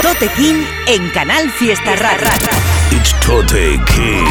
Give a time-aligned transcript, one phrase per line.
[0.00, 2.30] Tote King en Canal Fiesta Rara.
[2.92, 4.26] It's Tote King.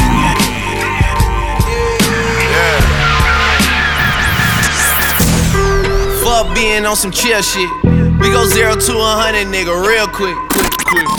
[6.22, 7.68] Fuck being on some chill shit.
[8.18, 11.17] We go zero to a hundred, nigga, real quick, quick, quick.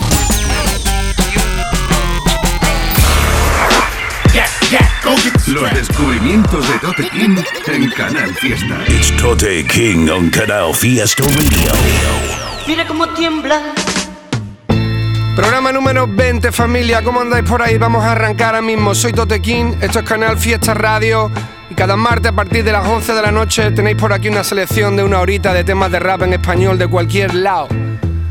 [5.47, 7.36] Los descubrimientos de Tote King
[7.68, 8.77] en Canal Fiesta.
[8.88, 11.71] It's Tote King on Canal Fiesta Radio.
[12.68, 13.61] Mira cómo tiembla.
[15.36, 17.01] Programa número 20, familia.
[17.04, 17.77] ¿Cómo andáis por ahí?
[17.77, 18.96] Vamos a arrancar ahora mismo.
[18.96, 21.29] Soy Tote King, esto es Canal Fiesta Radio.
[21.69, 24.43] Y cada martes a partir de las 11 de la noche tenéis por aquí una
[24.43, 27.68] selección de una horita de temas de rap en español de cualquier lado.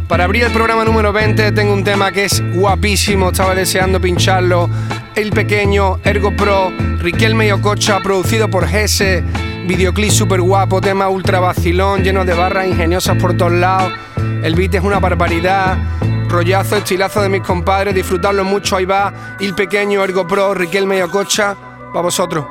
[0.09, 4.70] Para abrir el programa número 20 tengo un tema que es guapísimo, estaba deseando pincharlo.
[5.15, 7.51] El Pequeño, Ergo Pro, Riquelme y
[8.03, 9.23] producido por Gese.
[9.66, 13.93] Videoclip súper guapo, tema ultra vacilón, lleno de barras ingeniosas por todos lados.
[14.43, 15.77] El beat es una barbaridad.
[16.29, 19.37] Rollazo, estilazo de mis compadres, disfrutarlo mucho, ahí va.
[19.41, 22.47] El Pequeño, Ergo Pro, Riquelme y para vosotros.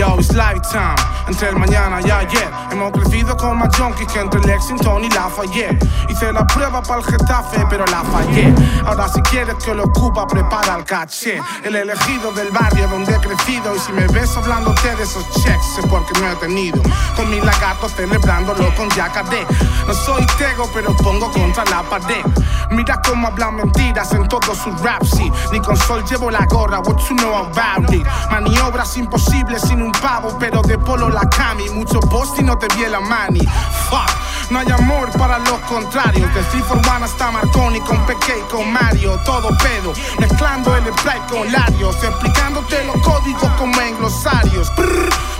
[0.00, 0.96] Yo, it's lifetime,
[1.30, 5.84] entre el mañana y ayer Hemos crecido con más junkies que entre Lexington y Lafayette.
[6.08, 8.54] Hice la prueba para el Getafe, pero la fallé.
[8.86, 11.40] Ahora si quieres que lo ocupa, prepara el caché.
[11.64, 15.78] El elegido del barrio donde he crecido Y si me ves hablándote de esos checks
[15.78, 16.80] Es porque no he tenido.
[17.16, 19.46] Con mis lagartos celebrándolo con Yacadé
[19.86, 22.24] No soy tego, pero pongo contra la pared.
[22.70, 25.18] Mira cómo hablan mentiras en todos sus raps.
[25.52, 29.92] Ni con sol llevo la gorra, what you know about it Maniobras imposibles sin un
[29.92, 31.68] pavo, pero de polo la cami.
[31.70, 33.40] Mucho post y no te vi la mani.
[33.88, 34.19] Fuck,
[34.50, 36.32] no hay amor para los contrarios.
[36.34, 41.20] De Cifra Urbana hasta Marconi con Peque y con Mario Todo pedo, mezclando el spray
[41.28, 44.70] con Larios Explicándote los códigos como en glosarios.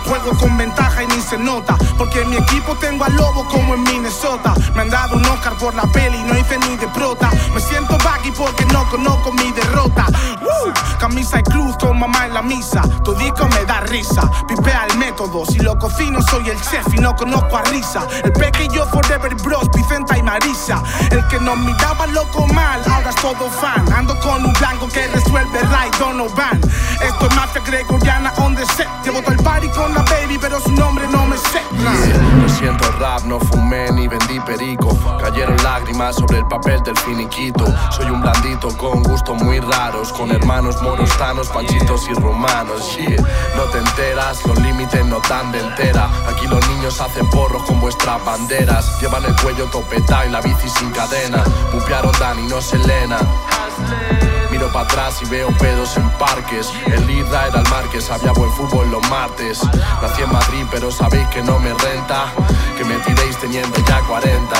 [0.05, 3.75] Juego con ventaja y ni se nota Porque en mi equipo tengo al lobo como
[3.75, 4.53] en Minnesota.
[4.75, 7.29] Me han dado un Oscar por la peli, no hice ni de prota.
[7.53, 10.05] Me siento baggy porque no conozco mi derrota.
[10.99, 12.81] Camisa y cruz con mamá en la misa.
[13.03, 16.97] Tu disco me da risa Pipea el método, si lo cocino soy el chef y
[16.97, 18.07] no conozco a risa.
[18.23, 20.81] El peque y yo forever bros, Vicenta y Marisa.
[21.09, 23.91] El que nos miraba loco mal, ahora es todo fan.
[23.93, 26.59] Ando con un blanco que resuelve Ray Donovan.
[27.01, 28.87] Esto es mafia gregoriana on the set.
[29.03, 31.20] Llevo todo el party con la baby, pero su nombre no
[31.81, 34.95] No siento rap, no fumé ni vendí perico.
[35.19, 37.65] Cayeron lágrimas sobre el papel del finiquito.
[37.89, 40.13] Soy un blandito con gustos muy raros.
[40.13, 42.97] Con hermanos morostanos, panchitos y romanos.
[43.55, 46.09] No te enteras, los límites no dan de entera.
[46.29, 49.01] Aquí los niños hacen porros con vuestras banderas.
[49.01, 51.43] Llevan el cuello topetado y la bici sin cadena.
[51.71, 53.17] Pupearon Dani, no Selena.
[54.51, 56.71] Miro para atrás y veo pedos en parques.
[56.85, 59.59] El Lidra era el Marques, había buen fútbol los martes.
[60.01, 62.31] Nací en Madrid, pero sabéis que no me renta.
[62.77, 64.55] Que me tiréis teniendo ya 40.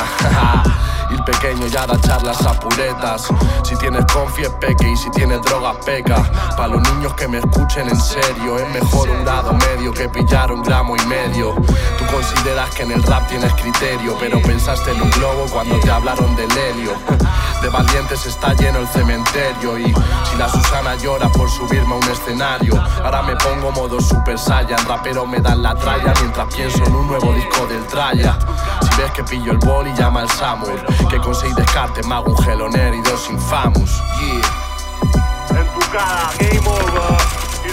[1.11, 3.29] y el pequeño ya da charlas a puretas.
[3.63, 6.29] Si tienes confi peque y si tienes droga peca.
[6.57, 10.51] Para los niños que me escuchen en serio, es mejor un grado medio que pillar
[10.51, 11.55] un gramo y medio.
[11.97, 15.89] Tú consideras que en el rap tienes criterio, pero pensaste en un globo cuando te
[15.89, 16.91] hablaron del helio.
[17.61, 22.09] De valientes está lleno el cementerio y si la Susana llora por subirme a un
[22.09, 22.73] escenario,
[23.03, 27.07] ahora me pongo modo super saiyan, rapero me dan la tralla mientras pienso en un
[27.07, 28.39] nuevo disco del tralla.
[28.81, 32.31] Si ves que pillo el boli llama al Samuel, que con seis descartes me hago
[32.31, 34.01] un geloner y dos infamous.
[34.19, 35.59] Yeah.
[35.59, 37.41] En tu cara, game over.
[37.63, 37.69] Y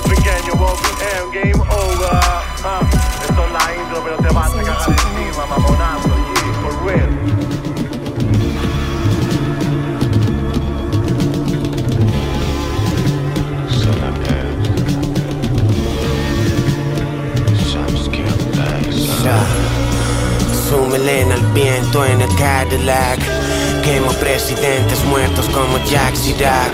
[23.82, 26.72] Quemo presidentes muertos como Jack Chirac.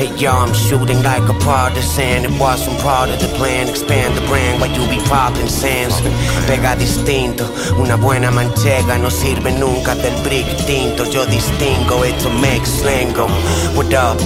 [0.00, 2.24] Hey yo, I'm shooting like a partisan.
[2.24, 3.68] It wasn't part of the plan.
[3.68, 6.00] Expand the brand while you be popping sands.
[6.46, 7.44] Pega distinto,
[7.78, 11.04] una buena manchega no sirve nunca del brick tinto.
[11.04, 13.26] Yo distingo, esto makes slango.
[13.76, 14.20] What up?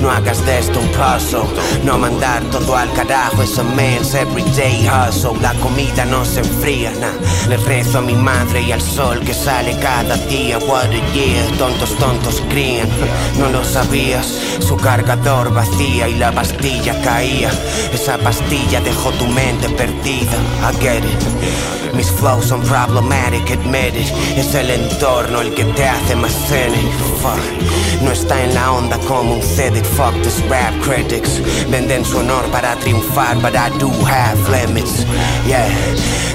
[0.00, 1.44] No hagas de esto un paso.
[1.82, 5.36] No mandar todo al carajo, eso means everyday hustle.
[5.40, 7.14] La comida no se enfría, nah.
[7.48, 10.58] Le rezo a mi madre y al sol que sale cada día.
[10.58, 12.88] What a year, tontos, tontos crían.
[13.38, 14.17] No lo sabía,
[14.60, 17.50] Su cargador vacía y la pastilla caía.
[17.92, 20.36] Esa pastilla dejó tu mente perdida.
[20.62, 21.94] I get it.
[21.94, 24.08] Mis flows son problematic, admit it.
[24.36, 26.92] Es el entorno el que te hace más cynic.
[27.22, 28.02] Fuck.
[28.02, 29.84] No está en la onda como un Cedic.
[29.84, 31.40] Fuck this rap critics.
[31.70, 35.04] Venden su honor para triunfar, but I do have limits.
[35.46, 35.68] Yeah.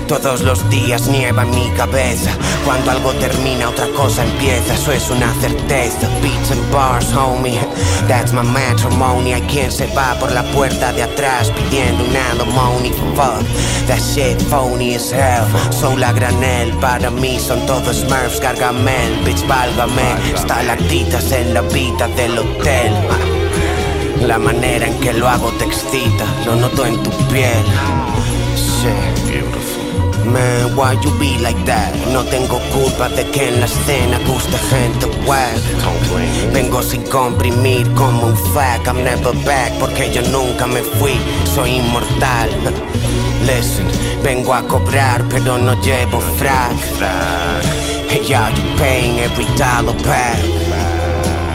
[0.07, 2.31] Todos los días nieva mi cabeza.
[2.65, 4.73] Cuando algo termina, otra cosa empieza.
[4.73, 6.09] Eso es una certeza.
[6.21, 7.59] Beats and bars, homie.
[8.07, 9.33] That's my matrimony.
[9.33, 12.91] Hay quien se va por la puerta de atrás pidiendo un alimony.
[13.15, 13.43] Fuck,
[13.87, 15.45] that shit phony as hell.
[15.71, 16.71] Soul a granel.
[16.79, 19.23] Para mí son todos Smurfs, Gargamel.
[19.25, 20.15] Bitch, válgame.
[20.33, 22.93] Estalactitas en la vida del hotel.
[24.21, 26.25] La manera en que lo hago te excita.
[26.45, 27.63] Lo noto en tu piel.
[30.25, 31.93] Man, why you be like that?
[32.13, 35.59] No tengo culpa de que en la escena guste gente whack.
[36.53, 38.87] Vengo sin comprimir como un flag.
[38.87, 41.17] I'm never back porque yo nunca me fui.
[41.53, 42.49] Soy inmortal.
[43.45, 43.87] Listen,
[44.23, 46.71] vengo a cobrar pero no llevo frac.
[48.09, 50.39] Hey, yeah, you paying every dollar back.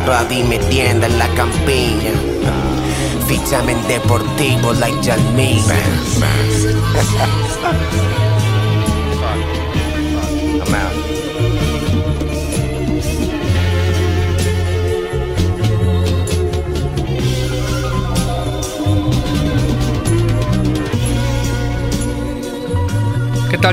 [0.06, 2.12] Babi me tienda en la campiña.
[3.26, 5.62] Fichame en deportivo like Jalmín.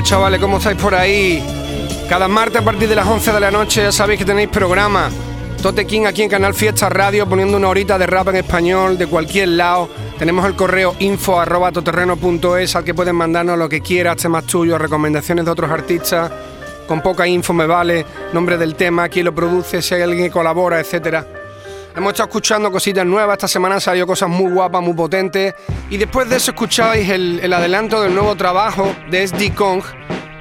[0.06, 0.40] chavales?
[0.40, 1.42] ¿Cómo estáis por ahí?
[2.08, 5.10] Cada martes a partir de las 11 de la noche ya sabéis que tenéis programa.
[5.60, 9.08] Tote King aquí en Canal Fiesta Radio poniendo una horita de rap en español de
[9.08, 9.90] cualquier lado.
[10.16, 11.48] Tenemos el correo info al
[12.84, 16.30] que pueden mandarnos lo que quieras, temas tuyos, recomendaciones de otros artistas.
[16.86, 20.30] Con poca info me vale, nombre del tema, quién lo produce, si hay alguien que
[20.30, 21.26] colabora, etcétera.
[21.96, 25.54] Hemos estado escuchando cositas nuevas, esta semana salido cosas muy guapas, muy potentes.
[25.88, 29.82] Y después de eso escuchabais el, el adelanto del nuevo trabajo de SD Kong,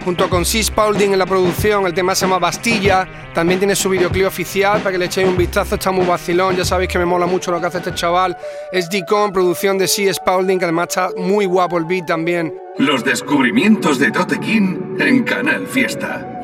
[0.04, 1.86] junto con Sis Paulding en la producción.
[1.86, 5.38] El tema se llama Bastilla, también tiene su videoclip oficial para que le echéis un
[5.38, 6.58] vistazo, está muy vacilón.
[6.58, 8.36] Ya sabéis que me mola mucho lo que hace este chaval.
[8.74, 12.54] SD Kong, producción de Sis Paulding, que además está muy guapo el beat también.
[12.80, 16.35] Los descubrimientos de Tote King en Canal Fiesta.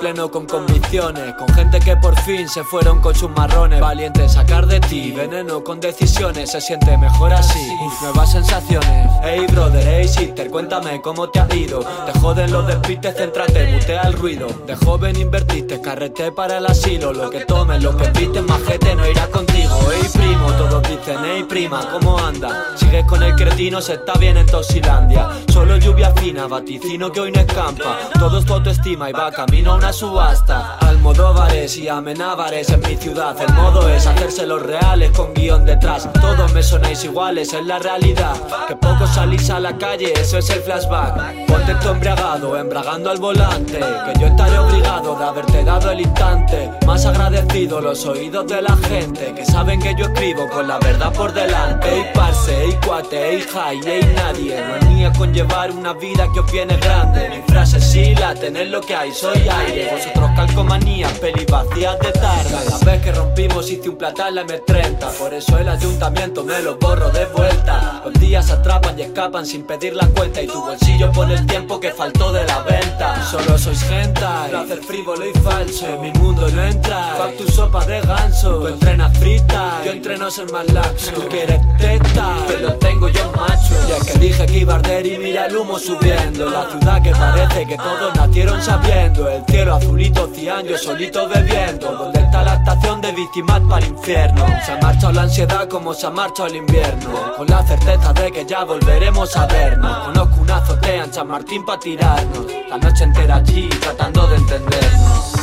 [0.00, 3.80] Pleno con convicciones Con gente que por fin se fueron con sus marrones.
[3.80, 7.60] Valiente en sacar de ti veneno con decisiones Se siente mejor así,
[8.00, 9.10] nuevas sensaciones.
[9.22, 11.80] Hey brother, hey sister, cuéntame cómo te ha ido.
[11.80, 14.46] Te joden los despistes, céntrate, mutea el ruido.
[14.66, 17.12] De joven invertiste, carrete para el asilo.
[17.12, 19.74] Lo que tomes, lo que pistes, majete no irá contigo.
[19.92, 22.66] Hey primo, todos dicen, hey prima, ¿cómo anda?
[22.76, 25.28] Sigues con el cretino, se está bien en Tosilandia.
[25.52, 27.98] Solo lluvia fina, vaticino que hoy no escampa.
[28.18, 30.78] Todo es tu autoestima y va camino a una subasta.
[30.78, 33.36] Almodóvares y amenávares en mi ciudad.
[33.40, 36.08] El modo es hacerse los reales con guion detrás.
[36.20, 38.34] Todos me sonáis iguales, es la realidad.
[38.66, 41.46] Que poco salís a la calle, eso es el flashback.
[41.46, 43.78] Ponte embriagado, embragando al volante.
[43.78, 46.70] Que yo estaré obligado de haberte dado el instante.
[46.86, 51.12] Más agradecido los oídos de la gente Que saben que yo escribo con la verdad
[51.12, 51.88] por delante.
[51.88, 54.62] Ey parce, ey cuate, ey high, ey nadie.
[54.62, 57.28] Manía con llevar una vida que os viene grande.
[57.30, 62.73] Mi frase sí la tener lo que hay, soy aire Vosotros calcomanías, peli de tarde
[62.84, 67.10] vez que rompimos hice un platal la M30 Por eso el ayuntamiento me lo borro
[67.10, 68.02] de vuelta.
[68.04, 70.42] Los días atrapan y escapan sin pedir la cuenta.
[70.42, 73.24] Y tu bolsillo pone el tiempo que faltó de la venta.
[73.24, 74.20] Solo sois gente,
[74.50, 75.86] placer frívolo y falso.
[75.86, 78.60] En mi mundo no entra, fuck tu sopa de ganso.
[78.60, 81.12] Tú entrenas frita, yo entreno ser más laxo.
[81.12, 83.74] Tú quieres teta, te lo tengo yo macho.
[83.88, 86.50] Ya que dije que iba a arder y mira el humo subiendo.
[86.50, 89.28] La ciudad que parece que todos nacieron sabiendo.
[89.28, 91.92] El cielo azulito, cian, yo solito bebiendo.
[91.92, 92.64] ¿Dónde está la
[93.00, 94.46] de víctimas para el infierno?
[94.64, 98.32] Se ha marchado la ansiedad como se ha marchado el invierno Con la certeza de
[98.32, 103.04] que ya volveremos a vernos Conozco una azotea en San Martín para tirarnos La noche
[103.04, 105.34] entera allí tratando de entendernos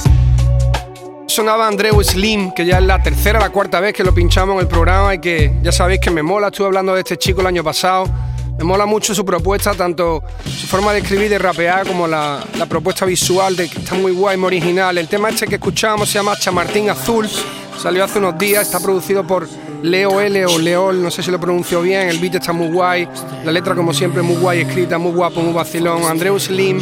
[1.28, 4.56] Sonaba Andreu Slim, que ya es la tercera o la cuarta vez que lo pinchamos
[4.56, 6.48] en el programa y que ya sabéis que me mola.
[6.48, 8.04] Estuve hablando de este chico el año pasado.
[8.62, 13.06] Me mola mucho su propuesta, tanto su forma de escribir de rapear como la, propuesta
[13.06, 15.00] visual, de que está muy guay, muy original.
[15.00, 17.28] El tema este que escuchábamos se llama Chamartín Azul,
[17.76, 19.50] salió hace unos días, está producido por
[19.82, 23.08] Leo L o Leol, no sé si lo pronuncio bien, el beat está muy guay,
[23.44, 26.04] la letra como siempre muy guay escrita, muy guapo, muy vacilón.
[26.04, 26.80] Andreu Slim,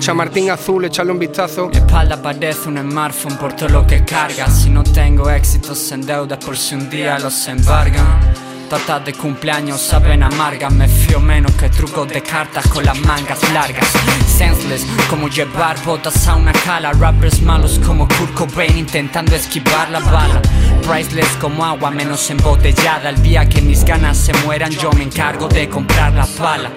[0.00, 1.68] Chamartín Azul, echarle un vistazo.
[1.68, 4.50] Mi espalda parece un smartphone por todo lo que carga.
[4.50, 8.31] Si no tengo éxito, se endeuda por si un día los embargan.
[8.72, 13.86] De cumpleaños saben amargas Me fío menos que trucos de cartas con las mangas largas.
[14.26, 16.90] Senseless, como llevar botas a una cala.
[16.92, 20.40] Rappers malos como Kurt Cobain intentando esquivar la bala.
[20.88, 23.10] Priceless como agua menos embotellada.
[23.10, 26.70] El día que mis ganas se mueran yo me encargo de comprar la pala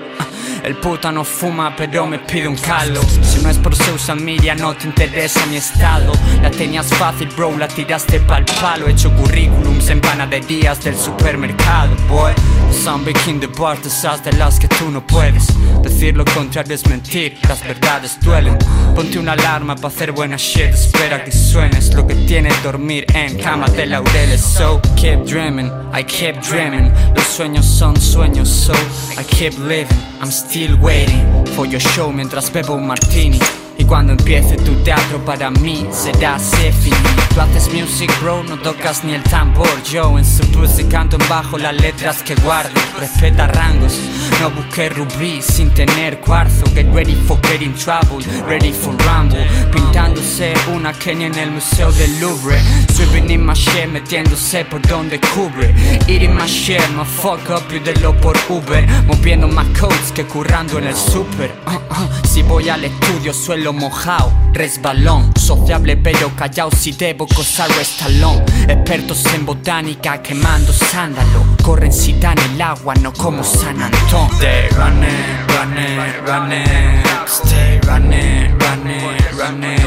[0.66, 4.56] el puta no fuma pero me pide un calo Si no es por social media
[4.56, 6.12] no te interesa mi estado.
[6.42, 8.88] La tenías fácil bro, la tiraste pa'l palo.
[8.88, 12.34] Hecho currículums en panaderías del supermercado boy.
[12.72, 13.50] Zombie King de
[13.86, 15.48] esas de las que tú no puedes.
[15.82, 18.58] Decir lo contrario es mentir, las verdades duelen.
[18.96, 23.38] Ponte una alarma para hacer buena shit Espera que suenes lo que tiene dormir en
[23.38, 26.92] cama de laureles So keep dreaming, I keep dreaming.
[27.14, 28.74] Los sueños son sueños so
[29.20, 33.40] I keep living I'm still waiting for your show mientras bebo un martini
[33.78, 39.04] y cuando empiece tu teatro para mí será Sefini Tú haces music bro, no tocas
[39.04, 39.68] ni el tambor.
[39.84, 42.72] Yo en su pussy canto en bajo las letras que guardo.
[42.98, 44.00] Respeta rangos,
[44.40, 46.64] no busques rubí sin tener cuarzo.
[46.74, 49.46] Get ready for getting trouble, ready for rumble.
[49.70, 52.58] Pintándose una Kenia en el museo del Louvre.
[52.94, 55.76] Swimming in my shit, metiéndose por donde cubre.
[56.08, 58.88] Eating my shit, my fuck up, pídelo por Uber.
[59.08, 61.54] Moviendo más codes que currando en el super.
[61.68, 62.26] Uh, uh.
[62.26, 65.32] Si voy al estudio suelo mojado, resbalón.
[65.38, 68.44] Sociable pero callado si debo cosar estalón.
[68.68, 71.46] Expertos en botánica quemando sándalo.
[71.64, 74.30] Corren si dan el agua, no como San Antón.
[74.38, 79.80] Stay running, running, running Stay running, running, running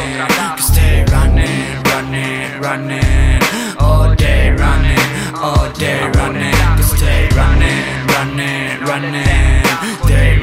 [0.59, 3.41] Stay running, running, running
[3.79, 9.58] All day running, all day running Stay running, running, running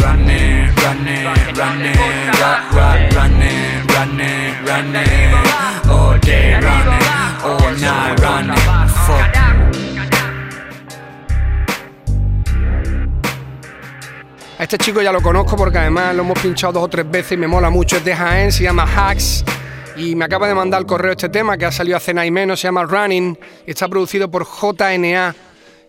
[0.06, 1.98] Running, running, running
[2.40, 2.72] rock,
[3.16, 5.34] running, running, running
[5.90, 7.08] All day running,
[7.42, 8.56] all night running
[9.08, 9.36] Fuck
[14.60, 17.32] A este chico ya lo conozco porque además lo hemos pinchado dos o tres veces
[17.32, 17.98] y me mola mucho.
[17.98, 19.44] Es de Jaén, se llama Hacks
[19.98, 22.32] y me acaba de mandar el correo este tema que ha salido hace nada y
[22.32, 25.36] menos, se llama Running y está producido por JNA.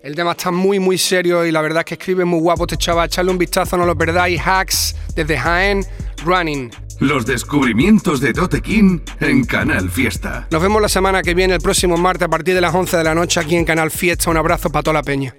[0.02, 2.76] El tema está muy muy serio y la verdad es que escribe muy guapo este
[2.76, 3.06] chaval.
[3.06, 4.40] Echarle un vistazo, no lo perdáis.
[4.44, 5.84] Hacks desde Jaén,
[6.24, 6.70] Running.
[7.00, 10.46] Los descubrimientos de Tote King en Canal Fiesta.
[10.50, 13.04] Nos vemos la semana que viene, el próximo martes a partir de las 11 de
[13.04, 14.30] la noche aquí en Canal Fiesta.
[14.30, 15.34] Un abrazo para toda la peña.